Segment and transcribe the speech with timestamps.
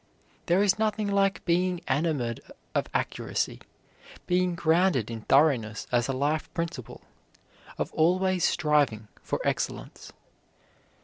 [0.47, 2.39] There is nothing like being enamored
[2.73, 3.61] of accuracy,
[4.25, 7.01] being grounded in thoroughness as a life principle,
[7.77, 10.11] of always striving for excellence.